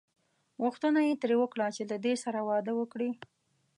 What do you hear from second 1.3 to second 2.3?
وکړه چې له دې